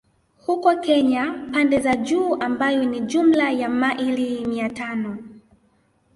[0.45, 5.17] Huko Kenya pande za juu ambayo ni jumla ya maili mia tano